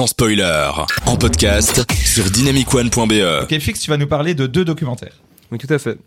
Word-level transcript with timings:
sans 0.00 0.06
spoiler, 0.06 0.70
en 1.04 1.16
podcast 1.16 1.84
sur 2.06 2.24
dynamicone.be. 2.30 3.42
Ok, 3.42 3.58
Fix, 3.58 3.80
tu 3.80 3.90
vas 3.90 3.98
nous 3.98 4.06
parler 4.06 4.32
de 4.32 4.46
deux 4.46 4.64
documentaires. 4.64 5.12
Oui, 5.52 5.58
tout 5.58 5.66
à 5.68 5.78
fait. 5.78 5.98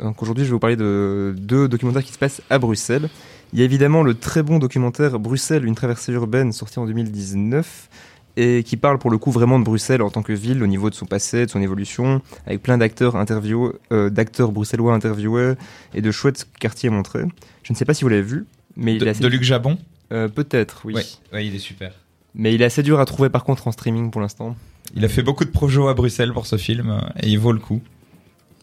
Donc 0.00 0.22
aujourd'hui, 0.22 0.44
je 0.44 0.48
vais 0.48 0.52
vous 0.54 0.58
parler 0.58 0.76
de 0.76 1.34
deux 1.36 1.68
documentaires 1.68 2.02
qui 2.02 2.14
se 2.14 2.18
passent 2.18 2.40
à 2.48 2.58
Bruxelles. 2.58 3.10
Il 3.52 3.58
y 3.58 3.62
a 3.62 3.66
évidemment 3.66 4.02
le 4.02 4.14
très 4.14 4.42
bon 4.42 4.58
documentaire 4.58 5.18
Bruxelles, 5.18 5.66
une 5.66 5.74
traversée 5.74 6.12
urbaine, 6.12 6.52
sorti 6.54 6.78
en 6.78 6.86
2019, 6.86 7.90
et 8.38 8.62
qui 8.62 8.78
parle 8.78 8.98
pour 8.98 9.10
le 9.10 9.18
coup 9.18 9.30
vraiment 9.30 9.58
de 9.58 9.64
Bruxelles 9.64 10.00
en 10.00 10.08
tant 10.08 10.22
que 10.22 10.32
ville, 10.32 10.62
au 10.62 10.66
niveau 10.66 10.88
de 10.88 10.94
son 10.94 11.04
passé, 11.04 11.44
de 11.44 11.50
son 11.50 11.60
évolution, 11.60 12.22
avec 12.46 12.62
plein 12.62 12.78
d'acteurs 12.78 13.16
interviewés, 13.16 13.72
euh, 13.92 14.08
d'acteurs 14.08 14.50
bruxellois 14.52 14.94
interviewés 14.94 15.56
et 15.92 16.00
de 16.00 16.10
chouettes 16.10 16.46
quartiers 16.58 16.88
montrés. 16.88 17.24
Je 17.64 17.74
ne 17.74 17.76
sais 17.76 17.84
pas 17.84 17.92
si 17.92 18.04
vous 18.04 18.08
l'avez 18.08 18.22
vu, 18.22 18.46
mais 18.78 18.94
il 18.94 18.98
De, 19.00 19.04
est 19.04 19.10
assez... 19.10 19.20
de 19.22 19.28
Luc 19.28 19.42
Jabon? 19.42 19.76
Euh, 20.10 20.28
Peut-être, 20.28 20.80
oui. 20.86 20.94
Ouais, 20.94 21.04
ouais, 21.34 21.46
il 21.46 21.54
est 21.54 21.58
super. 21.58 21.92
Mais 22.34 22.54
il 22.54 22.62
est 22.62 22.64
assez 22.64 22.82
dur 22.82 23.00
à 23.00 23.04
trouver 23.04 23.28
par 23.28 23.44
contre 23.44 23.68
en 23.68 23.72
streaming 23.72 24.10
pour 24.10 24.20
l'instant. 24.20 24.56
Il 24.94 25.04
a 25.04 25.08
fait 25.08 25.22
beaucoup 25.22 25.44
de 25.44 25.50
projets 25.50 25.86
à 25.86 25.94
Bruxelles 25.94 26.32
pour 26.32 26.46
ce 26.46 26.56
film 26.56 27.00
et 27.20 27.28
il 27.28 27.38
vaut 27.38 27.52
le 27.52 27.58
coup. 27.58 27.80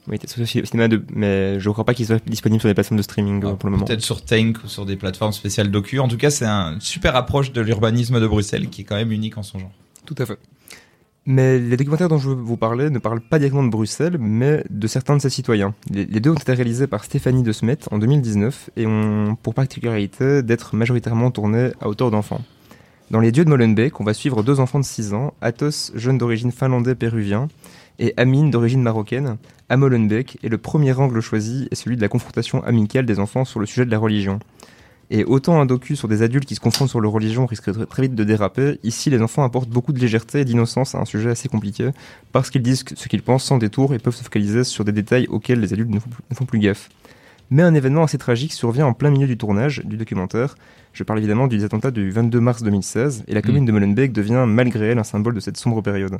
Oui, 0.07 0.13
il 0.13 0.15
était 0.15 0.27
sur 0.27 0.39
le 0.39 0.45
cinéma 0.65 0.87
de... 0.87 1.03
mais 1.13 1.59
je 1.59 1.67
ne 1.69 1.73
crois 1.73 1.85
pas 1.85 1.93
qu'il 1.93 2.05
soit 2.05 2.23
disponible 2.27 2.59
sur 2.59 2.67
les 2.67 2.73
plateformes 2.73 2.97
de 2.97 3.03
streaming 3.03 3.43
euh, 3.45 3.53
pour 3.53 3.69
le 3.69 3.73
moment. 3.73 3.85
Peut-être 3.85 4.01
sur 4.01 4.23
Tank 4.23 4.57
ou 4.63 4.67
sur 4.67 4.85
des 4.85 4.95
plateformes 4.95 5.33
spéciales 5.33 5.69
docu. 5.69 5.99
En 5.99 6.07
tout 6.07 6.17
cas, 6.17 6.31
c'est 6.31 6.45
une 6.45 6.81
super 6.81 7.15
approche 7.15 7.51
de 7.51 7.61
l'urbanisme 7.61 8.19
de 8.19 8.27
Bruxelles 8.27 8.69
qui 8.69 8.81
est 8.81 8.83
quand 8.85 8.95
même 8.95 9.11
unique 9.11 9.37
en 9.37 9.43
son 9.43 9.59
genre. 9.59 9.71
Tout 10.05 10.15
à 10.17 10.25
fait. 10.25 10.39
Mais 11.25 11.59
les 11.59 11.77
documentaires 11.77 12.07
dont 12.07 12.17
je 12.17 12.29
veux 12.29 12.35
vous 12.35 12.57
parler 12.57 12.89
ne 12.89 12.97
parlent 12.97 13.21
pas 13.21 13.37
directement 13.37 13.63
de 13.63 13.69
Bruxelles, 13.69 14.17
mais 14.19 14.63
de 14.71 14.87
certains 14.87 15.15
de 15.15 15.21
ses 15.21 15.29
citoyens. 15.29 15.75
Les, 15.91 16.05
les 16.05 16.19
deux 16.19 16.31
ont 16.31 16.35
été 16.35 16.53
réalisés 16.53 16.87
par 16.87 17.03
Stéphanie 17.03 17.43
De 17.43 17.51
Smet 17.51 17.77
en 17.91 17.99
2019 17.99 18.71
et 18.77 18.87
ont 18.87 19.37
pour 19.43 19.53
particularité 19.53 20.41
d'être 20.41 20.75
majoritairement 20.75 21.29
tournés 21.29 21.69
à 21.81 21.87
hauteur 21.87 22.09
d'enfants. 22.09 22.41
Dans 23.11 23.19
les 23.19 23.31
dieux 23.31 23.43
de 23.43 23.49
Molenbeek, 23.49 23.99
on 23.99 24.03
va 24.03 24.13
suivre 24.13 24.43
deux 24.43 24.59
enfants 24.59 24.79
de 24.79 24.85
6 24.85 25.15
ans, 25.15 25.33
Athos, 25.41 25.91
jeune 25.95 26.19
d'origine 26.19 26.51
finlandais-péruvien, 26.51 27.47
et 27.97 28.13
Amine, 28.17 28.51
d'origine 28.51 28.83
marocaine, 28.83 29.37
à 29.67 29.77
Molenbeek, 29.77 30.37
et 30.43 30.49
le 30.49 30.59
premier 30.59 30.93
angle 30.93 31.19
choisi 31.19 31.67
est 31.71 31.75
celui 31.75 31.95
de 31.95 32.01
la 32.01 32.07
confrontation 32.07 32.63
amicale 32.63 33.07
des 33.07 33.17
enfants 33.17 33.45
sur 33.45 33.59
le 33.59 33.65
sujet 33.65 33.83
de 33.83 33.89
la 33.89 33.97
religion. 33.97 34.37
Et 35.09 35.23
autant 35.23 35.59
un 35.59 35.65
docu 35.65 35.95
sur 35.95 36.07
des 36.07 36.21
adultes 36.21 36.45
qui 36.45 36.53
se 36.53 36.59
confrontent 36.59 36.89
sur 36.89 37.01
leur 37.01 37.11
religion 37.11 37.47
risque 37.47 37.71
très, 37.89 38.03
vite 38.03 38.13
de 38.13 38.23
déraper, 38.23 38.79
ici 38.83 39.09
les 39.09 39.23
enfants 39.23 39.43
apportent 39.43 39.69
beaucoup 39.69 39.91
de 39.91 39.99
légèreté 39.99 40.41
et 40.41 40.45
d'innocence 40.45 40.93
à 40.93 40.99
un 40.99 41.05
sujet 41.05 41.31
assez 41.31 41.49
compliqué, 41.49 41.89
parce 42.31 42.51
qu'ils 42.51 42.61
disent 42.61 42.85
ce 42.95 43.07
qu'ils 43.07 43.23
pensent 43.23 43.45
sans 43.45 43.57
détour 43.57 43.95
et 43.95 43.97
peuvent 43.97 44.15
se 44.15 44.23
focaliser 44.23 44.63
sur 44.63 44.85
des 44.85 44.91
détails 44.91 45.25
auxquels 45.29 45.61
les 45.61 45.73
adultes 45.73 45.89
ne 45.89 46.35
font 46.35 46.45
plus 46.45 46.59
gaffe. 46.59 46.89
Mais 47.51 47.63
un 47.63 47.73
événement 47.73 48.03
assez 48.03 48.19
tragique 48.19 48.53
survient 48.53 48.85
en 48.85 48.93
plein 48.93 49.09
milieu 49.09 49.25
du 49.25 49.37
tournage 49.37 49.81
du 49.83 49.97
documentaire. 49.97 50.55
Je 50.93 51.03
parle 51.03 51.17
évidemment 51.17 51.47
des 51.47 51.63
attentats 51.63 51.89
du 51.89 52.11
22 52.11 52.39
mars 52.39 52.61
2016, 52.61 53.23
et 53.27 53.33
la 53.33 53.41
commune 53.41 53.65
de 53.65 53.71
Molenbeek 53.71 54.11
devient 54.11 54.45
malgré 54.47 54.89
elle 54.89 54.99
un 54.99 55.03
symbole 55.03 55.33
de 55.33 55.39
cette 55.39 55.57
sombre 55.57 55.81
période. 55.81 56.19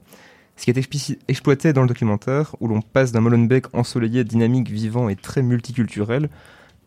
Ce 0.57 0.65
qui 0.65 0.71
est 0.71 1.17
exploité 1.27 1.71
dans 1.71 1.83
le 1.83 1.87
documentaire, 1.87 2.55
où 2.59 2.67
l'on 2.67 2.81
passe 2.81 3.11
d'un 3.11 3.21
Molenbeek 3.21 3.67
ensoleillé, 3.73 4.23
dynamique, 4.23 4.71
vivant 4.71 5.07
et 5.07 5.15
très 5.15 5.43
multiculturel, 5.43 6.29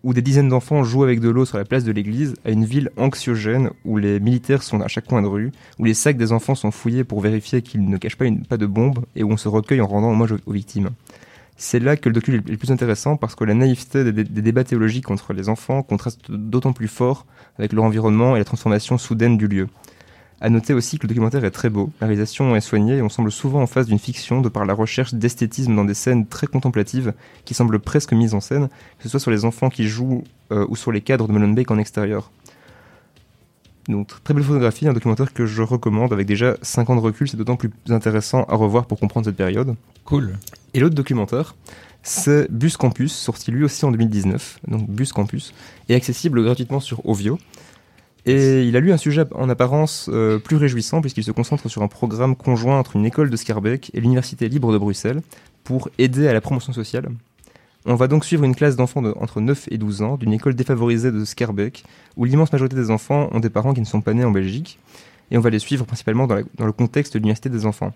où 0.03 0.13
des 0.13 0.23
dizaines 0.23 0.49
d'enfants 0.49 0.83
jouent 0.83 1.05
avec 1.05 1.21
de 1.21 1.29
l'eau 1.29 1.45
sur 1.45 1.59
la 1.59 1.65
place 1.65 1.85
de 1.85 1.93
l'église, 1.93 2.35
à 2.45 2.51
une 2.51 2.65
ville 2.65 2.91
anxiogène 2.97 3.71
où 3.85 3.97
les 3.97 4.19
militaires 4.19 4.65
sont 4.65 4.81
à 4.81 4.89
chaque 4.89 5.07
coin 5.07 5.23
de 5.23 5.29
rue, 5.29 5.53
où 5.79 5.85
les 5.85 5.95
sacs 5.95 6.17
des 6.17 6.33
enfants 6.33 6.57
sont 6.57 6.73
fouillés 6.73 7.05
pour 7.05 7.21
vérifier 7.21 7.63
qu'ils 7.63 7.89
ne 7.89 7.97
cachent 7.97 8.17
pas, 8.17 8.25
une, 8.25 8.45
pas 8.45 8.57
de 8.57 8.67
bombe, 8.67 9.05
et 9.15 9.23
où 9.23 9.31
on 9.31 9.37
se 9.37 9.49
recueille 9.49 9.81
en 9.81 9.87
rendant 9.87 10.11
hommage 10.11 10.33
aux, 10.33 10.39
aux 10.47 10.53
victimes. 10.53 10.91
C'est 11.65 11.79
là 11.79 11.97
que 11.97 12.09
le 12.09 12.15
docu 12.15 12.35
est 12.35 12.49
le 12.49 12.57
plus 12.57 12.73
intéressant 12.73 13.17
parce 13.17 13.37
que 13.37 13.45
la 13.45 13.55
naïveté 13.55 14.11
des, 14.11 14.25
débats 14.25 14.65
théologiques 14.65 15.13
entre 15.13 15.33
les 15.33 15.49
enfants 15.49 15.85
contraste 15.85 16.29
d'autant 16.29 16.73
plus 16.73 16.89
fort 16.89 17.25
avec 17.57 17.73
leur 17.73 17.85
environnement 17.85 18.35
et 18.35 18.41
la 18.41 18.45
transformation 18.45 18.99
soudaine 18.99 19.39
du 19.39 19.47
lieu. 19.47 19.69
À 20.41 20.51
noter 20.51 20.75
aussi 20.75 20.99
que 20.99 21.05
le 21.05 21.11
documentaire 21.11 21.45
est 21.45 21.53
très 21.53 21.71
beau, 21.71 21.93
la 22.01 22.09
réalisation 22.09 22.57
est 22.57 22.61
soignée 22.61 22.97
et 22.97 23.03
on 23.03 23.09
semble 23.09 23.31
souvent 23.31 23.63
en 23.63 23.69
face 23.69 23.87
d'une 23.87 24.01
fiction 24.01 24.41
de 24.41 24.49
par 24.49 24.65
la 24.65 24.75
recherche 24.75 25.15
d'esthétisme 25.15 25.77
dans 25.77 25.85
des 25.85 25.95
scènes 25.95 26.27
très 26.27 26.49
contemplatives 26.49 27.15
qui 27.45 27.55
semblent 27.55 27.79
presque 27.79 28.13
mises 28.13 28.35
en 28.35 28.41
scène, 28.41 28.69
que 28.99 29.05
ce 29.05 29.09
soit 29.09 29.21
sur 29.21 29.31
les 29.31 29.45
enfants 29.45 29.71
qui 29.71 29.87
jouent 29.87 30.25
euh, 30.51 30.67
ou 30.69 30.75
sur 30.75 30.91
les 30.91 31.01
cadres 31.01 31.29
de 31.29 31.33
Molenbeek 31.33 31.71
en 31.71 31.79
extérieur. 31.79 32.33
Donc 33.89 34.23
très 34.23 34.33
belle 34.35 34.45
photographie, 34.45 34.87
un 34.87 34.93
documentaire 34.93 35.33
que 35.33 35.47
je 35.47 35.63
recommande 35.63 36.13
avec 36.13 36.27
déjà 36.27 36.57
5 36.63 36.91
ans 36.91 36.97
de 36.97 37.01
recul, 37.01 37.29
c'est 37.29 37.37
d'autant 37.37 37.57
plus 37.57 37.71
intéressant 37.89 38.45
à 38.45 38.55
revoir 38.55 38.87
pour 38.87 38.99
comprendre 39.01 39.27
cette 39.27 39.37
période. 39.37 39.75
Cool. 40.05 40.39
Et 40.75 40.81
l'autre 40.81 40.95
documentaire, 40.95 41.57
c'est 42.03 42.51
Bus 42.51 42.77
Campus, 42.77 43.13
sorti 43.13 43.51
lui 43.51 43.65
aussi 43.65 43.85
en 43.85 43.91
2019, 43.91 44.61
donc 44.69 44.89
Bus 44.89 45.13
Campus, 45.13 45.53
et 45.89 45.95
accessible 45.95 46.43
gratuitement 46.43 46.81
sur 46.81 47.07
Ovio. 47.09 47.39
Et 48.25 48.63
il 48.63 48.77
a 48.77 48.81
lu 48.81 48.93
un 48.93 48.97
sujet 48.97 49.25
en 49.35 49.49
apparence 49.49 50.09
euh, 50.13 50.39
plus 50.39 50.57
réjouissant 50.57 51.01
puisqu'il 51.01 51.25
se 51.25 51.33
concentre 51.33 51.69
sur 51.69 51.83
un 51.83 51.89
programme 51.89 52.37
conjoint 52.37 52.79
entre 52.79 52.95
une 52.95 53.05
école 53.05 53.31
de 53.31 53.37
Scarbeck 53.37 53.91
et 53.95 54.01
l'Université 54.01 54.49
libre 54.49 54.73
de 54.73 54.79
Bruxelles 54.79 55.23
pour 55.65 55.89
aider 55.99 56.29
à 56.29 56.33
la 56.33 56.41
promotion 56.41 56.73
sociale. 56.73 57.09
On 57.85 57.97
va 57.97 58.07
donc 58.07 58.25
suivre 58.25 58.45
une 58.45 58.55
classe 58.55 58.77
d'enfants 58.77 59.03
de, 59.03 59.13
entre 59.19 59.41
9 59.41 59.69
et 59.73 59.79
12 59.79 60.03
ans 60.03 60.17
d'une 60.17 60.33
école 60.33 60.55
défavorisée 60.55 61.11
de 61.11 61.25
Scarbeck 61.25 61.85
où 62.17 62.25
l'immense 62.25 62.53
majorité 62.53 62.77
des 62.77 62.91
enfants 62.91 63.29
ont 63.33 63.41
des 63.41 63.51
parents 63.51 63.75
qui 63.75 63.81
ne 63.81 63.87
sont 63.87 64.01
pas 64.01 64.15
nés 64.15 64.25
en 64.25 64.31
Belgique 64.31 64.79
et 65.33 65.39
on 65.39 65.41
va 65.41 65.51
les 65.51 65.59
suivre 65.59 65.85
principalement 65.85 66.27
dans, 66.27 66.37
le 66.37 66.73
contexte 66.73 67.15
de 67.15 67.19
l'Université 67.19 67.49
des 67.49 67.67
enfants. 67.67 67.93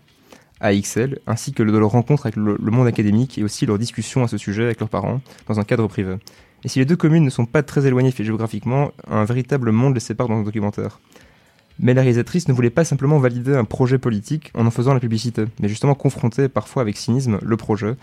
AXL, 0.61 1.19
ainsi 1.27 1.53
que 1.53 1.63
de 1.63 1.71
leur 1.71 1.91
rencontre 1.91 2.27
avec 2.27 2.37
le, 2.37 2.57
monde 2.59 2.87
académique 2.87 3.39
et 3.39 3.45
aussi 3.45 3.67
leur 3.67 3.79
discussion 3.79 4.25
à 4.25 4.29
ce 4.29 4.39
sujet 4.39 4.65
avec 4.65 4.81
leurs 4.81 4.89
parents 4.89 5.21
dans 5.47 5.61
un 5.61 5.65
cadre 5.65 5.87
privé. 5.87 6.17
Et 6.65 6.69
si 6.69 6.79
les 6.79 6.87
deux 6.87 6.97
communes 6.97 7.25
ne 7.25 7.31
sont 7.31 7.45
pas 7.45 7.63
très 7.63 7.87
éloignées 7.87 8.11
géographiquement, 8.11 8.91
un 9.09 9.25
véritable 9.25 9.71
monde 9.71 9.95
les 9.95 10.01
sépare 10.01 10.29
dans 10.29 10.39
le 10.39 10.45
documentaire. 10.45 10.99
Mais 11.79 11.93
la 11.93 12.01
réalisatrice 12.01 12.49
ne 12.49 12.55
voulait 12.55 12.71
pas 12.71 12.85
simplement 12.85 13.19
valider 13.19 13.55
un 13.55 13.65
projet 13.65 13.99
politique 13.99 14.51
en 14.55 14.67
en 14.67 14.71
faisant 14.71 14.95
la 14.95 15.01
publicité, 15.01 15.45
mais 15.61 15.69
justement 15.69 15.95
confronter 15.95 16.49
parfois 16.49 16.83
avec 16.83 16.97
cynisme 16.97 17.39
le 17.43 17.57
projet. 17.59 17.97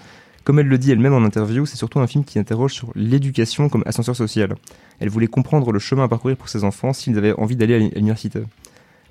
Comme 0.43 0.59
elle 0.59 0.67
le 0.67 0.77
dit 0.77 0.91
elle-même 0.91 1.13
en 1.13 1.23
interview, 1.23 1.65
c'est 1.65 1.77
surtout 1.77 1.99
un 1.99 2.07
film 2.07 2.25
qui 2.25 2.37
interroge 2.37 2.73
sur 2.73 2.91
l'éducation 2.95 3.69
comme 3.69 3.83
ascenseur 3.85 4.15
social. 4.15 4.55
Elle 4.99 5.09
voulait 5.09 5.27
comprendre 5.27 5.71
le 5.71 5.79
chemin 5.79 6.03
à 6.03 6.07
parcourir 6.09 6.35
pour 6.35 6.49
ses 6.49 6.65
enfants 6.65 6.91
s'ils 6.91 7.17
avaient 7.17 7.33
envie 7.33 7.55
d'aller 7.55 7.75
à 7.75 7.79
l'université. 7.79 8.41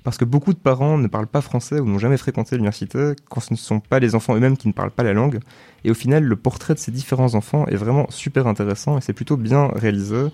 Parce 0.03 0.17
que 0.17 0.25
beaucoup 0.25 0.53
de 0.53 0.59
parents 0.59 0.97
ne 0.97 1.07
parlent 1.07 1.27
pas 1.27 1.41
français 1.41 1.79
ou 1.79 1.85
n'ont 1.85 1.97
jamais 1.97 2.17
fréquenté 2.17 2.55
l'université 2.55 3.13
quand 3.29 3.39
ce 3.39 3.53
ne 3.53 3.57
sont 3.57 3.79
pas 3.79 3.99
les 3.99 4.15
enfants 4.15 4.35
eux-mêmes 4.35 4.57
qui 4.57 4.67
ne 4.67 4.73
parlent 4.73 4.91
pas 4.91 5.03
la 5.03 5.13
langue. 5.13 5.39
Et 5.85 5.91
au 5.91 5.93
final, 5.93 6.23
le 6.23 6.35
portrait 6.35 6.73
de 6.73 6.79
ces 6.79 6.91
différents 6.91 7.35
enfants 7.35 7.65
est 7.67 7.75
vraiment 7.75 8.05
super 8.09 8.45
intéressant 8.45 8.97
et 8.97 9.01
c'est 9.01 9.13
plutôt 9.13 9.37
bien 9.37 9.69
réalisé. 9.73 10.27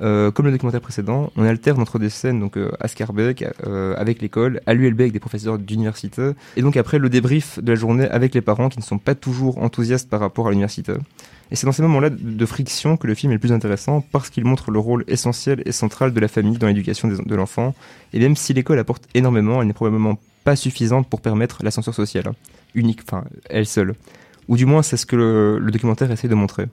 Euh, 0.00 0.30
comme 0.30 0.46
le 0.46 0.52
documentaire 0.52 0.80
précédent, 0.80 1.32
on 1.36 1.44
alterne 1.44 1.80
entre 1.80 1.98
des 1.98 2.08
scènes 2.08 2.38
donc 2.38 2.56
euh, 2.56 2.70
à 2.78 2.86
Scarbeck, 2.86 3.44
euh, 3.66 3.94
avec 3.96 4.22
l'école, 4.22 4.60
à 4.66 4.74
l'ULB 4.74 5.00
avec 5.00 5.12
des 5.12 5.18
professeurs 5.18 5.58
d'université, 5.58 6.30
et 6.56 6.62
donc 6.62 6.76
après 6.76 6.98
le 6.98 7.08
débrief 7.08 7.58
de 7.60 7.72
la 7.72 7.76
journée 7.76 8.08
avec 8.08 8.34
les 8.34 8.40
parents 8.40 8.68
qui 8.68 8.78
ne 8.78 8.84
sont 8.84 8.98
pas 8.98 9.16
toujours 9.16 9.58
enthousiastes 9.58 10.08
par 10.08 10.20
rapport 10.20 10.46
à 10.46 10.50
l'université. 10.50 10.92
Et 11.50 11.56
c'est 11.56 11.66
dans 11.66 11.72
ces 11.72 11.82
moments-là 11.82 12.10
de, 12.10 12.46
friction 12.46 12.96
que 12.96 13.06
le 13.06 13.14
film 13.14 13.32
est 13.32 13.36
le 13.36 13.40
plus 13.40 13.52
intéressant 13.52 14.04
parce 14.12 14.30
qu'il 14.30 14.44
montre 14.44 14.70
le 14.70 14.78
rôle 14.78 15.04
essentiel 15.08 15.62
et 15.64 15.72
central 15.72 16.12
de 16.12 16.20
la 16.20 16.28
famille 16.28 16.58
dans 16.58 16.66
l'éducation 16.66 17.08
de 17.08 17.34
l'enfant. 17.34 17.74
Et 18.12 18.20
même 18.20 18.36
si 18.36 18.52
l'école 18.52 18.78
apporte 18.78 19.04
énormément, 19.14 19.60
elle 19.62 19.66
n'est 19.66 19.72
probablement 19.72 20.18
pas 20.44 20.56
suffisante 20.56 21.08
pour 21.08 21.22
permettre 21.22 21.64
l'ascenseur 21.64 21.94
social, 21.94 22.32
unique, 22.74 23.00
enfin 23.02 23.24
elle 23.48 23.66
seule. 23.66 23.94
Ou 24.48 24.56
du 24.56 24.66
moins 24.66 24.82
c'est 24.82 24.98
ce 24.98 25.06
que 25.06 25.16
le, 25.16 25.58
le 25.58 25.70
documentaire 25.70 26.10
essaie 26.10 26.28
de 26.28 26.34
montrer. 26.34 26.66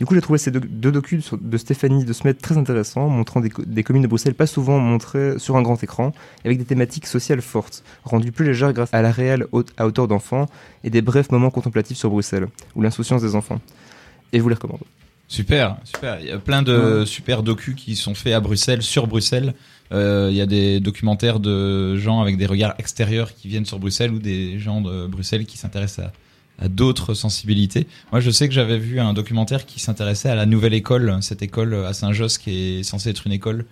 Du 0.00 0.06
coup, 0.06 0.14
j'ai 0.14 0.20
trouvé 0.20 0.38
ces 0.38 0.50
deux, 0.50 0.60
deux 0.60 0.90
docus 0.90 1.30
de 1.40 1.56
Stéphanie 1.56 2.04
de 2.04 2.12
Smet 2.12 2.34
très 2.34 2.56
intéressants, 2.58 3.08
montrant 3.08 3.40
des, 3.40 3.50
des 3.64 3.82
communes 3.84 4.02
de 4.02 4.08
Bruxelles 4.08 4.34
pas 4.34 4.46
souvent 4.46 4.78
montrées 4.78 5.38
sur 5.38 5.56
un 5.56 5.62
grand 5.62 5.82
écran, 5.82 6.12
avec 6.44 6.58
des 6.58 6.64
thématiques 6.64 7.06
sociales 7.06 7.40
fortes, 7.42 7.84
rendues 8.02 8.32
plus 8.32 8.44
légères 8.44 8.72
grâce 8.72 8.92
à 8.92 9.02
la 9.02 9.12
réelle 9.12 9.46
haute- 9.52 9.72
à 9.76 9.86
hauteur 9.86 10.08
d'enfants 10.08 10.46
et 10.82 10.90
des 10.90 11.00
brefs 11.02 11.30
moments 11.30 11.50
contemplatifs 11.50 11.96
sur 11.96 12.10
Bruxelles, 12.10 12.48
ou 12.74 12.82
l'insouciance 12.82 13.22
des 13.22 13.36
enfants. 13.36 13.60
Et 14.32 14.38
je 14.38 14.42
vous 14.42 14.48
les 14.48 14.56
recommande. 14.56 14.80
Super, 15.28 15.76
super. 15.84 16.18
Il 16.20 16.26
y 16.26 16.30
a 16.30 16.38
plein 16.38 16.62
de 16.62 17.04
super 17.06 17.42
docus 17.42 17.74
qui 17.76 17.96
sont 17.96 18.14
faits 18.14 18.34
à 18.34 18.40
Bruxelles, 18.40 18.82
sur 18.82 19.06
Bruxelles. 19.06 19.54
Euh, 19.92 20.28
il 20.30 20.36
y 20.36 20.40
a 20.40 20.46
des 20.46 20.80
documentaires 20.80 21.40
de 21.40 21.96
gens 21.96 22.20
avec 22.20 22.36
des 22.36 22.46
regards 22.46 22.74
extérieurs 22.78 23.32
qui 23.34 23.48
viennent 23.48 23.64
sur 23.64 23.78
Bruxelles 23.78 24.10
ou 24.12 24.18
des 24.18 24.58
gens 24.58 24.80
de 24.80 25.06
Bruxelles 25.06 25.46
qui 25.46 25.56
s'intéressent 25.56 26.06
à, 26.06 26.12
à 26.60 26.68
d'autres 26.68 27.14
sensibilités. 27.14 27.86
Moi, 28.12 28.20
je 28.20 28.30
sais 28.30 28.48
que 28.48 28.54
j'avais 28.54 28.78
vu 28.78 29.00
un 29.00 29.12
documentaire 29.12 29.66
qui 29.66 29.80
s'intéressait 29.80 30.28
à 30.28 30.34
la 30.34 30.46
nouvelle 30.46 30.74
école, 30.74 31.18
cette 31.20 31.42
école 31.42 31.74
à 31.84 31.92
Saint-Josse 31.92 32.38
qui 32.38 32.78
est 32.78 32.82
censée 32.82 33.10
être 33.10 33.26
une 33.26 33.32
école 33.32 33.64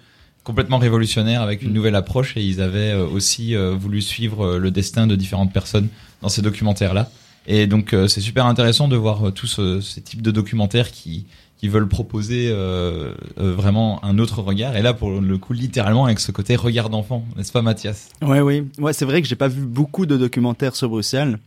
complètement 0.44 0.78
révolutionnaire 0.78 1.40
avec 1.42 1.62
une 1.62 1.72
nouvelle 1.72 1.94
approche 1.94 2.36
et 2.36 2.42
ils 2.42 2.60
avaient 2.60 2.90
euh, 2.92 3.06
aussi 3.06 3.54
euh, 3.54 3.74
voulu 3.76 4.02
suivre 4.02 4.44
euh, 4.44 4.58
le 4.58 4.72
destin 4.72 5.06
de 5.06 5.14
différentes 5.14 5.52
personnes 5.52 5.86
dans 6.20 6.28
ces 6.28 6.42
documentaires-là. 6.42 7.08
Et 7.46 7.66
donc 7.66 7.94
c'est 8.06 8.20
super 8.20 8.46
intéressant 8.46 8.86
de 8.88 8.94
voir 8.96 9.32
tous 9.32 9.46
ce- 9.48 9.80
ces 9.80 10.00
types 10.00 10.22
de 10.22 10.30
documentaires 10.30 10.92
qui, 10.92 11.26
qui 11.58 11.66
veulent 11.68 11.88
proposer 11.88 12.48
euh, 12.50 13.12
euh, 13.38 13.52
vraiment 13.52 14.04
un 14.04 14.18
autre 14.20 14.42
regard. 14.42 14.76
Et 14.76 14.82
là, 14.82 14.94
pour 14.94 15.20
le 15.20 15.38
coup, 15.38 15.52
littéralement 15.52 16.04
avec 16.04 16.20
ce 16.20 16.30
côté 16.30 16.54
regard 16.54 16.88
d'enfant, 16.88 17.24
n'est-ce 17.36 17.50
pas 17.50 17.62
Mathias? 17.62 18.08
Ouais, 18.22 18.40
oui. 18.40 18.62
Ouais, 18.78 18.92
c'est 18.92 19.04
vrai 19.04 19.22
que 19.22 19.28
j'ai 19.28 19.34
pas 19.36 19.48
vu 19.48 19.62
beaucoup 19.62 20.06
de 20.06 20.16
documentaires 20.16 20.76
sur 20.76 20.88
Bruxelles, 20.88 21.38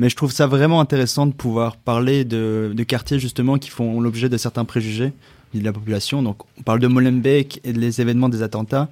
mais 0.00 0.08
je 0.08 0.16
trouve 0.16 0.32
ça 0.32 0.46
vraiment 0.46 0.80
intéressant 0.80 1.26
de 1.26 1.32
pouvoir 1.34 1.76
parler 1.76 2.24
de, 2.24 2.74
quartiers 2.88 3.18
justement 3.18 3.58
qui 3.58 3.68
font 3.68 4.00
l'objet 4.00 4.30
de 4.30 4.38
certains 4.38 4.64
préjugés. 4.64 5.12
de 5.52 5.62
la 5.62 5.74
population. 5.74 6.22
Donc, 6.22 6.38
on 6.58 6.62
parle 6.62 6.80
de 6.80 6.86
Molenbeek 6.86 7.60
et 7.64 7.74
des 7.74 8.00
événements 8.00 8.30
des 8.30 8.42
attentats. 8.42 8.88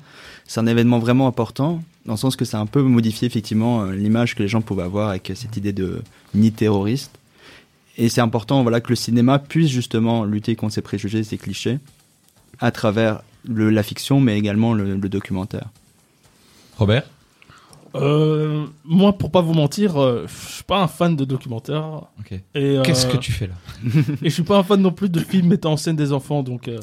C'est 0.46 0.60
un 0.60 0.66
événement 0.66 0.99
vraiment 0.99 1.26
important, 1.26 1.82
dans 2.05 2.12
le 2.12 2.19
sens 2.19 2.37
que 2.37 2.44
ça 2.44 2.58
a 2.58 2.60
un 2.60 2.66
peu 2.66 2.82
modifié 2.82 3.26
effectivement 3.26 3.84
euh, 3.84 3.93
l'image 3.93 4.34
que 4.34 4.43
les 4.43 4.49
gens 4.49 4.60
pouvaient 4.60 4.82
avoir 4.82 5.08
avec 5.08 5.32
cette 5.34 5.56
idée 5.56 5.72
de 5.72 6.02
ni 6.34 6.52
terroriste. 6.52 7.12
Et 7.96 8.11
c'est 8.11 8.20
important 8.20 8.62
voilà, 8.62 8.82
que 8.82 8.90
le 8.90 8.96
cinéma 8.96 9.38
puisse 9.38 9.70
justement 9.70 10.25
lutter 10.25 10.56
contre 10.56 10.75
ces 10.75 10.82
préjugés, 10.82 11.25
ces 11.25 11.38
clichés, 11.38 11.78
à 12.61 12.70
travers 12.70 13.22
la 13.46 13.82
fiction, 13.82 14.20
mais 14.20 14.37
également 14.37 14.75
le, 14.75 14.96
le 14.96 15.08
documentaire. 15.08 15.70
Robert? 16.76 17.04
Euh, 17.94 18.67
moi, 18.85 19.12
pour 19.17 19.31
pas 19.31 19.40
vous 19.40 19.55
mentir, 19.55 19.96
euh, 19.96 20.26
je 20.26 20.52
suis 20.55 20.64
pas 20.64 20.82
un 20.82 20.88
fan 20.88 21.17
de 21.17 21.25
documentaires. 21.25 22.02
Ok. 22.20 22.32
Et, 22.32 22.43
euh, 22.55 22.82
Qu'est-ce 22.82 23.06
que 23.06 23.17
tu 23.17 23.32
fais 23.32 23.46
là 23.46 23.55
Et 24.23 24.29
je 24.29 24.35
suis 24.35 24.43
pas 24.43 24.58
un 24.58 24.62
fan 24.62 24.81
non 24.81 24.93
plus 24.93 25.08
de 25.08 25.20
films 25.20 25.49
mettant 25.49 25.73
en 25.73 25.76
scène 25.76 25.96
des 25.96 26.12
enfants, 26.12 26.43
donc 26.43 26.69
euh, 26.69 26.79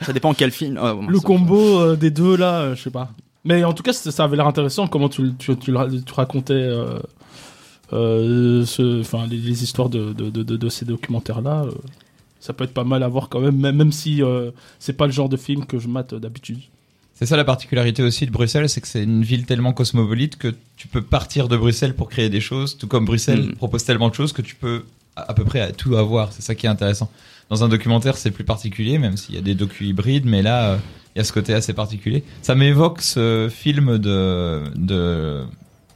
Ça 0.00 0.12
dépend 0.12 0.34
quel 0.34 0.50
film. 0.50 0.74
Bon, 0.74 1.06
le 1.06 1.18
ça- 1.18 1.24
combo 1.24 1.80
euh, 1.80 1.96
des 1.96 2.10
deux 2.10 2.36
là, 2.36 2.60
euh, 2.60 2.74
je 2.74 2.82
sais 2.82 2.90
pas. 2.90 3.10
Mais 3.44 3.64
en 3.64 3.72
tout 3.72 3.82
cas, 3.82 3.92
ça 3.92 4.10
ça 4.10 4.24
avait 4.24 4.36
l'air 4.36 4.46
intéressant 4.46 4.86
comment 4.86 5.08
tu, 5.08 5.32
tu, 5.38 5.56
tu, 5.56 5.70
le- 5.72 6.02
tu 6.02 6.12
racontais 6.12 6.52
euh, 6.54 6.98
euh, 7.92 8.64
ce, 8.66 9.00
enfin, 9.00 9.26
les, 9.28 9.36
les 9.38 9.62
histoires 9.62 9.88
de, 9.88 10.12
de, 10.12 10.30
de, 10.30 10.42
de- 10.42 10.56
de 10.56 10.68
ces 10.68 10.84
documentaires 10.84 11.40
là. 11.40 11.64
ça 12.38 12.52
peut 12.52 12.64
être 12.64 12.74
pas 12.74 12.84
mal 12.84 13.02
à 13.02 13.08
voir 13.08 13.28
quand 13.28 13.40
même, 13.40 13.56
même, 13.56 13.76
même 13.76 13.92
si 13.92 14.22
euh, 14.22 14.50
c'est 14.78 14.92
pas 14.94 15.06
le 15.06 15.12
genre 15.12 15.28
de 15.28 15.36
film 15.36 15.64
que 15.66 15.78
je 15.78 15.88
mate 15.88 16.12
euh, 16.14 16.18
d'habitude. 16.20 16.60
C'est 17.20 17.26
ça 17.26 17.36
la 17.36 17.44
particularité 17.44 18.02
aussi 18.02 18.24
de 18.24 18.30
Bruxelles, 18.30 18.70
c'est 18.70 18.80
que 18.80 18.88
c'est 18.88 19.02
une 19.04 19.22
ville 19.22 19.44
tellement 19.44 19.74
cosmopolite 19.74 20.36
que 20.38 20.54
tu 20.78 20.88
peux 20.88 21.02
partir 21.02 21.48
de 21.48 21.56
Bruxelles 21.58 21.94
pour 21.94 22.08
créer 22.08 22.30
des 22.30 22.40
choses, 22.40 22.78
tout 22.78 22.86
comme 22.86 23.04
Bruxelles 23.04 23.42
Mm. 23.50 23.56
propose 23.56 23.84
tellement 23.84 24.08
de 24.08 24.14
choses 24.14 24.32
que 24.32 24.40
tu 24.40 24.54
peux 24.54 24.84
à, 25.16 25.30
à 25.30 25.34
peu 25.34 25.44
près 25.44 25.70
tout 25.72 25.96
avoir. 25.96 26.32
C'est 26.32 26.40
ça 26.40 26.54
qui 26.54 26.64
est 26.64 26.70
intéressant. 26.70 27.10
Dans 27.50 27.62
un 27.62 27.68
documentaire, 27.68 28.16
c'est 28.16 28.30
plus 28.30 28.44
particulier, 28.44 28.96
même 28.98 29.18
s'il 29.18 29.34
y 29.34 29.38
a 29.38 29.42
des 29.42 29.54
docus 29.54 29.86
hybrides, 29.86 30.24
mais 30.24 30.40
là, 30.40 30.70
euh, 30.70 30.76
il 31.14 31.18
y 31.18 31.20
a 31.20 31.24
ce 31.24 31.32
côté 31.34 31.52
assez 31.52 31.74
particulier. 31.74 32.24
Ça 32.40 32.54
m'évoque 32.54 33.02
ce 33.02 33.50
film 33.54 33.98
de, 33.98 34.62
de 34.76 35.44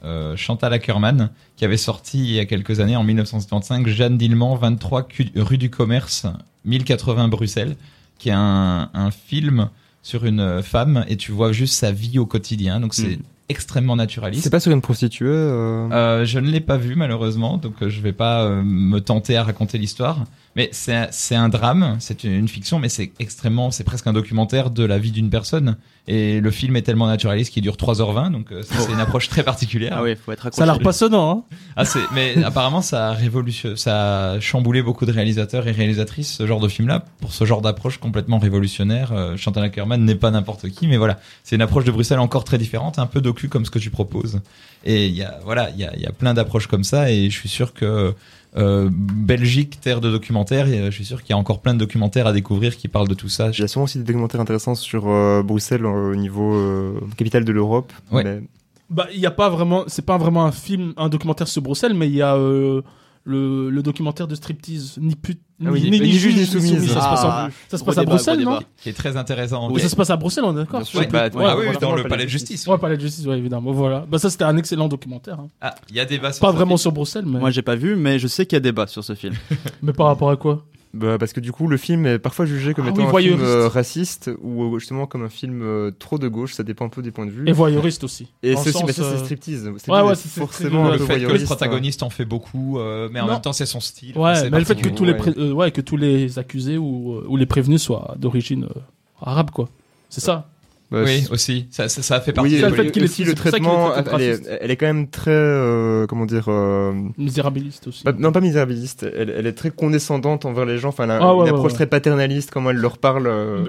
euh, 0.05 0.37
Chantal 0.37 0.75
Ackerman 0.75 1.31
qui 1.57 1.65
avait 1.65 1.79
sorti 1.79 2.19
il 2.19 2.33
y 2.33 2.39
a 2.39 2.45
quelques 2.45 2.81
années, 2.81 2.97
en 2.97 3.05
1975, 3.05 3.87
Jeanne 3.87 4.19
Dillman, 4.19 4.57
23 4.57 5.05
cu- 5.05 5.31
rue 5.37 5.57
du 5.57 5.71
Commerce, 5.71 6.27
1080 6.67 7.29
Bruxelles, 7.29 7.77
qui 8.19 8.29
est 8.29 8.33
un, 8.33 8.91
un 8.93 9.11
film 9.11 9.71
sur 10.05 10.25
une 10.25 10.63
femme 10.63 11.05
et 11.09 11.17
tu 11.17 11.33
vois 11.33 11.51
juste 11.51 11.75
sa 11.75 11.91
vie 11.91 12.21
au 12.21 12.27
quotidien. 12.27 12.79
Donc 12.79 12.95
c'est 12.95 13.17
Mm. 13.17 13.23
Extrêmement 13.49 13.97
naturaliste. 13.97 14.43
C'est 14.45 14.51
pas 14.51 14.61
sur 14.61 14.73
une 14.73 14.81
prostituée 14.81 15.27
euh, 15.29 15.89
Euh, 15.93 16.25
je 16.25 16.39
ne 16.39 16.49
l'ai 16.49 16.61
pas 16.61 16.77
vu 16.77 16.95
malheureusement, 16.95 17.57
donc 17.59 17.75
euh, 17.83 17.89
je 17.91 18.01
vais 18.01 18.13
pas 18.13 18.43
euh, 18.45 18.63
me 18.65 19.01
tenter 19.01 19.37
à 19.37 19.45
raconter 19.45 19.79
l'histoire. 19.79 20.25
Mais 20.57 20.69
c'est 20.73 21.09
c'est 21.11 21.35
un 21.35 21.49
drame, 21.49 21.97
c'est 21.99 22.23
une, 22.25 22.33
une 22.33 22.49
fiction, 22.49 22.79
mais 22.79 22.89
c'est 22.89 23.11
extrêmement, 23.19 23.71
c'est 23.73 23.83
presque 23.83 24.07
un 24.07 24.13
documentaire 24.13 24.71
de 24.71 24.85
la 24.85 24.99
vie 24.99 25.11
d'une 25.11 25.29
personne. 25.29 25.77
Et 26.07 26.41
le 26.41 26.51
film 26.51 26.77
est 26.77 26.83
tellement 26.83 27.07
naturaliste 27.07 27.51
qu'il 27.53 27.63
dure 27.63 27.77
3h20, 27.77 28.31
donc 28.31 28.53
euh, 28.53 28.63
c'est 28.63 28.93
une 28.93 29.01
approche 29.01 29.29
très 29.31 29.43
particulière. 29.43 29.95
Ah 29.97 30.03
oui, 30.03 30.15
faut 30.15 30.31
être 30.33 30.53
Ça 30.55 30.63
a 30.63 30.67
l'air 30.67 30.75
accroché. 30.75 30.85
passionnant, 30.85 31.45
hein 31.51 31.57
Ah, 31.77 31.85
c'est, 31.87 31.99
mais 32.15 32.35
apparemment, 32.45 32.83
ça 32.83 33.09
a 33.09 33.13
révolution, 33.15 33.75
ça 33.75 34.33
a 34.33 34.41
chamboulé 34.41 34.83
beaucoup 34.83 35.07
de 35.07 35.13
réalisateurs 35.13 35.67
et 35.67 35.73
réalisatrices, 35.73 36.35
ce 36.37 36.47
genre 36.47 36.61
de 36.61 36.69
film-là, 36.69 37.05
pour 37.21 37.33
ce 37.33 37.45
genre 37.47 37.63
d'approche 37.63 37.97
complètement 37.99 38.39
révolutionnaire. 38.39 39.13
Euh, 39.13 39.37
Chantal 39.39 39.65
Ackerman 39.65 40.05
n'est 40.05 40.15
pas 40.15 40.31
n'importe 40.31 40.69
qui, 40.69 40.87
mais 40.87 40.99
voilà. 40.99 41.19
C'est 41.43 41.57
une 41.57 41.63
approche 41.63 41.85
de 41.85 41.91
Bruxelles 41.91 42.19
encore 42.21 42.45
très 42.45 42.59
différente, 42.59 42.99
un 42.99 43.07
peu 43.07 43.23
docu 43.35 43.49
comme 43.49 43.65
ce 43.67 43.71
que 43.71 43.79
tu 43.79 43.91
proposes. 43.91 44.41
Et 44.85 45.07
il 45.07 45.15
y 45.15 45.23
a, 45.23 45.41
voilà, 45.45 45.71
il 45.71 45.79
y 45.81 45.85
a, 45.85 45.95
il 45.97 46.03
y 46.03 46.07
a 46.07 46.13
plein 46.13 46.35
d'approches 46.35 46.67
comme 46.67 46.85
ça, 46.85 47.11
et 47.11 47.29
je 47.31 47.37
suis 47.39 47.49
sûr 47.49 47.73
que, 47.75 48.15
euh, 48.57 48.89
Belgique, 48.93 49.81
terre 49.81 50.01
de 50.01 50.11
documentaires, 50.11 50.69
et 50.69 50.79
euh, 50.79 50.91
je 50.91 50.97
suis 50.97 51.05
sûr 51.05 51.23
qu'il 51.23 51.31
y 51.31 51.33
a 51.33 51.39
encore 51.39 51.61
plein 51.61 51.75
de 51.75 51.79
documentaires 51.81 52.27
à 52.27 52.33
découvrir 52.33 52.77
qui 52.77 52.89
parlent 52.89 53.09
de 53.09 53.15
tout 53.15 53.29
ça. 53.29 53.51
Il 53.51 53.61
y 53.61 53.65
a 53.65 53.69
souvent 53.69 53.85
aussi 53.85 53.99
des 53.99 54.05
documentaires 54.05 54.41
intéressants 54.41 54.75
sur 54.75 55.09
euh, 55.09 55.43
Bruxelles 55.43 55.85
euh, 55.85 56.13
au 56.13 56.17
niveau 56.17 56.55
euh, 56.55 57.01
capitale 57.17 57.45
de 57.45 57.53
l'Europe. 57.53 57.93
Ouais. 58.13 58.23
mais- 58.25 58.43
Bah, 58.91 59.07
il 59.15 59.19
y 59.21 59.27
a 59.27 59.31
pas 59.31 59.49
vraiment, 59.49 59.85
c'est 59.89 60.05
pas 60.05 60.19
vraiment 60.19 60.45
un 60.45 60.53
film, 60.53 60.93
un 60.99 61.09
documentaire 61.09 61.49
sur 61.49 61.63
Bruxelles, 61.63 61.95
mais 61.95 62.07
il 62.09 62.15
y 62.15 62.23
a 62.23 62.37
euh, 62.37 62.83
le, 63.27 63.71
le 63.71 63.83
documentaire 63.83 64.27
de 64.29 64.35
striptease, 64.35 64.99
ni 65.01 65.15
pute, 65.17 65.41
Ah 65.65 65.71
oui, 65.71 65.89
ni 65.91 66.13
juge 66.13 66.37
ni 66.37 66.45
soumise. 66.45 66.87
Ça 66.93 67.01
se 67.01 67.07
passe, 67.09 67.21
Ah, 67.25 67.45
à, 67.47 67.51
ça 67.71 67.79
se 67.79 67.85
passe 67.85 67.97
à 67.99 68.05
Bruxelles, 68.05 68.41
non. 68.41 68.59
Qui 68.83 68.91
est 68.91 68.93
très 68.93 69.17
intéressant. 69.17 69.71
Oui, 69.73 69.81
Ça 69.81 69.89
se 69.89 69.97
passe 69.97 70.11
à 70.11 70.17
Bruxelles, 70.17 70.45
on 70.45 70.53
est 70.53 70.61
d'accord. 70.61 70.83
Ouais. 70.95 71.07
Bah, 71.07 71.29
Ouais, 71.33 71.45
ah 71.47 71.57
oui, 71.57 71.65
voilà, 71.65 71.79
dans 71.79 71.95
le 71.95 72.03
le 72.03 72.09
palais 72.09 72.25
de 72.25 72.29
justice. 72.31 72.67
Ouais, 72.67 72.77
palais 72.77 72.97
de 72.97 73.01
justice, 73.01 73.25
ouais, 73.27 73.39
évidemment. 73.39 73.73
Voilà. 73.73 74.05
Bah, 74.07 74.19
ça, 74.19 74.29
c'était 74.29 74.45
un 74.45 74.57
excellent 74.59 74.89
documentaire. 74.89 75.41
hein. 75.41 75.49
Ah, 75.63 75.75
il 75.89 75.97
y 75.97 76.01
a 76.01 76.05
débat 76.05 76.33
sur 76.33 76.43
Pas 76.43 76.49
ce 76.51 76.57
vraiment 76.57 76.71
film. 76.77 76.79
sur 76.79 76.93
Bruxelles, 76.93 77.25
mais, 77.27 77.39
Moi, 77.39 77.51
j'ai 77.51 77.63
pas 77.63 77.77
vu, 77.77 77.97
mais 77.97 78.19
je 78.19 78.27
sais 78.27 78.45
qu'il 78.45 78.57
y 78.57 78.59
a 78.59 78.61
débat 78.61 78.87
sur 78.87 79.03
ce 79.03 79.15
film. 79.15 79.35
mais 79.83 79.93
par 79.95 80.07
rapport 80.09 80.31
à 80.31 80.37
quoi? 80.37 80.65
Bah, 80.95 81.19
parce 81.19 81.33
que 81.33 81.41
du 81.41 81.51
coup, 81.51 81.67
le 81.67 81.77
film 81.77 82.07
est 82.07 82.19
parfois 82.21 82.47
jugé 82.47 82.73
comme 82.73 82.87
Ah 82.87 82.91
étant 82.91 82.99
oui, 82.99 83.03
un 83.03 83.07
film 83.07 83.11
voyeuriste. 83.37 83.45
euh, 83.45 83.69
raciste 83.69 84.31
ou 84.43 84.63
euh, 84.63 84.79
justement 84.79 85.07
comme 85.07 85.25
un 85.25 85.29
film 85.29 85.61
euh, 85.63 85.91
trop 85.99 86.19
de 86.19 86.29
gauche. 86.29 86.53
Ça 86.55 86.63
dépend 86.63 86.87
un 86.87 86.89
peu 86.89 87.03
des 87.03 87.11
points 87.11 87.27
de 87.27 87.33
vue. 87.33 87.49
Et 87.49 87.53
voyeuriste 87.53 88.05
aussi. 88.05 88.29
Et 88.45 88.55
c'est 88.55 88.71
le 88.71 88.77
aussi, 88.77 88.85
mais 88.87 88.93
ça 88.93 89.03
c'est 89.11 89.19
striptease. 89.25 89.69
C'est 89.79 89.91
ouais, 89.91 90.01
ouais, 90.03 90.15
c'est- 90.15 90.29
c'est 90.29 90.41
forcément 90.41 90.89
le 90.91 90.99
fait 90.99 91.19
que 91.21 91.27
le 91.27 91.41
hein. 91.41 91.45
protagoniste 91.45 92.03
en 92.05 92.11
fait 92.11 92.25
beaucoup, 92.25 92.79
euh, 92.79 93.09
mais 93.13 93.21
en 93.21 93.27
Non. 93.27 93.33
même 93.33 93.41
temps 93.43 93.53
c'est 93.53 93.67
son 93.67 93.81
style. 93.81 94.17
Ouais, 94.17 94.49
mais 94.51 94.59
le 94.61 94.65
fait 94.65 94.77
que 94.77 94.89
tous 94.89 95.05
les, 95.05 95.13
ouais. 95.15 95.67
euh, 95.67 95.71
que 95.71 95.81
tous 95.81 95.97
les 95.97 96.39
accusés 96.39 96.79
ou, 96.79 97.21
ou 97.29 97.37
les 97.37 97.47
prévenus 97.47 97.83
soient 97.83 98.15
d'origine 98.17 98.65
euh, 98.65 98.81
arabe, 99.21 99.51
quoi. 99.51 99.69
C'est 100.09 100.21
ça. 100.21 100.49
Bah, 100.91 101.03
Oui, 101.05 101.25
aussi. 101.31 101.67
Ça, 101.71 101.89
ça, 101.89 102.03
ça 102.03 102.21
fait 102.21 102.33
partie 102.33 102.55
Oui, 102.57 102.61
le 102.61 102.71
fait 102.71 102.91
qu'il 102.93 103.03
est- 103.03 103.07
aussi 103.07 103.23
le 103.25 103.29
ça 103.29 103.33
est 103.33 103.35
traitement, 103.37 103.95
elle 103.97 104.07
est, 104.07 104.11
raciste. 104.33 104.51
elle 104.61 104.71
est 104.71 104.77
quand 104.77 104.87
même 104.87 105.09
très, 105.09 105.31
euh, 105.33 106.07
comment 106.07 106.27
dire, 106.27 106.45
euh, 106.49 106.93
Misérabiliste 107.19 107.89
aussi. 107.89 108.05
Bah, 108.05 108.13
non, 108.17 108.31
pas 108.33 108.41
misérabiliste. 108.41 109.03
Elle, 109.17 109.31
elle 109.31 109.47
est 109.47 109.53
très 109.55 109.71
condescendante 109.71 110.45
envers 110.45 110.67
les 110.67 110.79
gens. 110.79 110.91
Enfin, 110.91 111.05
elle 111.05 111.11
a 111.13 111.19
Ah, 111.23 111.33
une 111.33 111.41
ouais, 111.43 111.49
approche 111.49 111.73
ouais. 111.73 111.77
très 111.79 111.87
paternaliste, 111.87 112.51
comment 112.53 112.71
elle 112.71 112.77
leur 112.77 112.99
parle. 112.99 113.27
euh. 113.27 113.65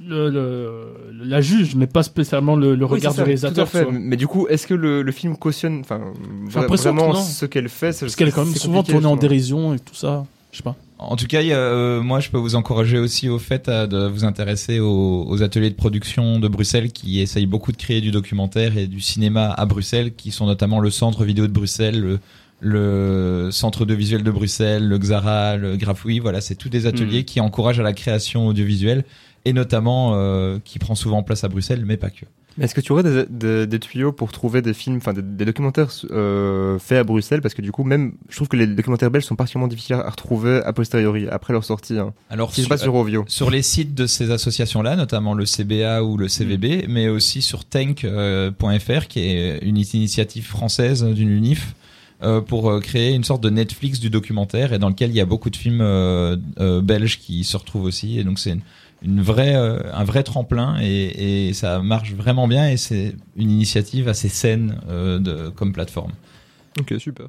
Le, 0.00 0.30
le- 0.30 1.24
la 1.24 1.40
juge, 1.40 1.74
mais 1.74 1.88
pas 1.88 2.04
spécialement 2.04 2.54
le, 2.54 2.76
le 2.76 2.84
Oui, 2.84 2.92
regard 2.92 3.12
c'est 3.12 3.24
du 3.24 3.36
ça, 3.36 3.48
tout 3.50 3.54
réalisateur. 3.56 3.64
à 3.64 3.66
fait. 3.66 3.86
Mais 3.90 4.16
du 4.16 4.28
coup, 4.28 4.46
est-ce 4.48 4.66
que 4.68 4.74
le, 4.74 5.02
le 5.02 5.12
film 5.12 5.36
cautionne, 5.36 5.80
enfin, 5.80 6.00
vraiment 6.48 7.14
ce 7.14 7.46
qu'elle 7.46 7.68
fait 7.68 7.90
c'est- 7.92 8.04
Parce 8.06 8.14
qu'elle 8.14 8.28
est 8.28 8.32
quand 8.32 8.44
même 8.44 8.54
souvent 8.54 8.84
tournée 8.84 9.06
en 9.06 9.16
dérision 9.16 9.74
et 9.74 9.78
tout 9.80 9.96
ça. 9.96 10.24
Je 10.50 10.58
sais 10.58 10.62
pas. 10.62 10.76
En 10.98 11.14
tout 11.16 11.26
cas, 11.26 11.42
euh, 11.42 12.00
moi, 12.00 12.20
je 12.20 12.30
peux 12.30 12.38
vous 12.38 12.54
encourager 12.56 12.98
aussi 12.98 13.28
au 13.28 13.38
fait 13.38 13.68
à, 13.68 13.86
de 13.86 14.06
vous 14.08 14.24
intéresser 14.24 14.80
aux, 14.80 15.24
aux 15.28 15.42
ateliers 15.42 15.70
de 15.70 15.74
production 15.74 16.40
de 16.40 16.48
Bruxelles 16.48 16.90
qui 16.90 17.20
essayent 17.20 17.46
beaucoup 17.46 17.70
de 17.70 17.76
créer 17.76 18.00
du 18.00 18.10
documentaire 18.10 18.76
et 18.78 18.86
du 18.86 19.00
cinéma 19.00 19.50
à 19.50 19.66
Bruxelles, 19.66 20.14
qui 20.14 20.30
sont 20.32 20.46
notamment 20.46 20.80
le 20.80 20.90
Centre 20.90 21.24
Vidéo 21.24 21.46
de 21.46 21.52
Bruxelles, 21.52 22.00
le, 22.00 22.18
le 22.60 23.50
Centre 23.52 23.82
Audiovisuel 23.82 24.22
de 24.24 24.30
Bruxelles, 24.30 24.86
le 24.88 24.98
Xara, 24.98 25.56
le 25.56 25.76
Grafoui. 25.76 26.18
Voilà, 26.18 26.40
c'est 26.40 26.54
tous 26.56 26.68
des 26.68 26.86
ateliers 26.86 27.18
Mhm. 27.18 27.24
qui 27.24 27.40
encouragent 27.40 27.80
à 27.80 27.84
la 27.84 27.92
création 27.92 28.46
audiovisuelle 28.48 29.04
et 29.44 29.52
notamment 29.52 30.12
euh, 30.14 30.58
qui 30.64 30.78
prend 30.78 30.94
souvent 30.94 31.22
place 31.22 31.44
à 31.44 31.48
Bruxelles, 31.48 31.84
mais 31.86 31.96
pas 31.96 32.10
que. 32.10 32.24
Est-ce 32.60 32.74
que 32.74 32.80
tu 32.80 32.92
aurais 32.92 33.02
des, 33.02 33.24
des, 33.28 33.66
des 33.66 33.78
tuyaux 33.78 34.12
pour 34.12 34.32
trouver 34.32 34.62
des 34.62 34.74
films, 34.74 34.96
enfin 34.96 35.12
des, 35.12 35.22
des 35.22 35.44
documentaires 35.44 35.88
euh, 36.10 36.78
faits 36.78 36.98
à 36.98 37.04
Bruxelles? 37.04 37.40
Parce 37.40 37.54
que 37.54 37.62
du 37.62 37.72
coup, 37.72 37.84
même, 37.84 38.14
je 38.28 38.36
trouve 38.36 38.48
que 38.48 38.56
les 38.56 38.66
documentaires 38.66 39.10
belges 39.10 39.24
sont 39.24 39.36
particulièrement 39.36 39.68
difficiles 39.68 39.96
à 39.96 40.10
retrouver 40.10 40.60
a 40.64 40.72
posteriori, 40.72 41.28
après 41.28 41.52
leur 41.52 41.64
sortie. 41.64 41.98
Hein. 41.98 42.12
Alors, 42.30 42.52
Si 42.54 42.62
c'est 42.62 42.68
pas 42.68 42.76
sur 42.78 42.94
Ovio. 42.94 43.24
sur 43.28 43.50
les 43.50 43.62
sites 43.62 43.94
de 43.94 44.06
ces 44.06 44.30
associations-là, 44.30 44.96
notamment 44.96 45.34
le 45.34 45.44
CBA 45.44 46.02
ou 46.02 46.16
le 46.16 46.28
CVB, 46.28 46.86
mais 46.88 47.08
aussi 47.08 47.42
sur 47.42 47.64
tank.fr, 47.64 49.06
qui 49.08 49.20
est 49.20 49.58
une 49.62 49.76
initiative 49.76 50.46
française 50.46 51.04
d'une 51.04 51.30
UNIF, 51.30 51.74
euh, 52.22 52.40
pour 52.40 52.70
euh, 52.70 52.80
créer 52.80 53.14
une 53.14 53.24
sorte 53.24 53.42
de 53.42 53.50
Netflix 53.50 54.00
du 54.00 54.10
documentaire 54.10 54.72
et 54.72 54.78
dans 54.78 54.88
lequel 54.88 55.10
il 55.10 55.16
y 55.16 55.20
a 55.20 55.24
beaucoup 55.24 55.50
de 55.50 55.56
films 55.56 55.80
euh, 55.80 56.36
euh, 56.58 56.80
belges 56.80 57.18
qui 57.18 57.44
se 57.44 57.56
retrouvent 57.56 57.84
aussi. 57.84 58.18
Et 58.18 58.24
donc 58.24 58.38
c'est 58.38 58.50
une, 58.50 58.62
une 59.02 59.22
vraie, 59.22 59.54
un 59.54 60.04
vrai 60.04 60.24
tremplin 60.24 60.76
et, 60.80 61.48
et 61.48 61.52
ça 61.52 61.80
marche 61.80 62.12
vraiment 62.12 62.48
bien 62.48 62.68
et 62.68 62.76
c'est 62.76 63.14
une 63.36 63.50
initiative 63.50 64.08
assez 64.08 64.28
saine 64.28 64.80
de, 64.88 65.50
comme 65.50 65.72
plateforme. 65.72 66.12
Ok, 66.80 66.94
super. 66.98 67.28